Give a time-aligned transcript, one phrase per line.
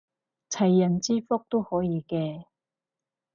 [0.49, 2.45] 齊人之福都可以嘅